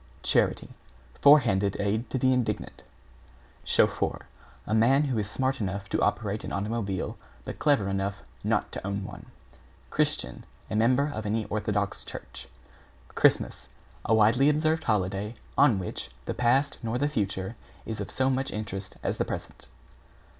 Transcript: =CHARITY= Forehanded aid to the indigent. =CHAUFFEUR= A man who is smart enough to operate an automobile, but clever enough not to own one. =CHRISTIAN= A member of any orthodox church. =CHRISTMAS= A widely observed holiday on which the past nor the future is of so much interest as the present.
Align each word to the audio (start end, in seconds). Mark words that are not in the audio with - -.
=CHARITY= 0.23 0.71
Forehanded 1.21 1.77
aid 1.79 2.09
to 2.09 2.17
the 2.17 2.33
indigent. 2.33 2.81
=CHAUFFEUR= 3.65 4.21
A 4.65 4.73
man 4.73 5.03
who 5.03 5.19
is 5.19 5.29
smart 5.29 5.61
enough 5.61 5.87
to 5.89 6.01
operate 6.01 6.43
an 6.43 6.51
automobile, 6.51 7.19
but 7.45 7.59
clever 7.59 7.87
enough 7.87 8.23
not 8.43 8.71
to 8.71 8.83
own 8.87 9.03
one. 9.05 9.27
=CHRISTIAN= 9.91 10.43
A 10.71 10.75
member 10.75 11.11
of 11.13 11.27
any 11.27 11.45
orthodox 11.45 12.03
church. 12.03 12.47
=CHRISTMAS= 13.09 13.69
A 14.03 14.15
widely 14.15 14.49
observed 14.49 14.85
holiday 14.85 15.35
on 15.55 15.77
which 15.77 16.09
the 16.25 16.33
past 16.33 16.79
nor 16.81 16.97
the 16.97 17.07
future 17.07 17.55
is 17.85 18.01
of 18.01 18.09
so 18.09 18.31
much 18.31 18.49
interest 18.49 18.95
as 19.03 19.17
the 19.17 19.25
present. 19.25 19.67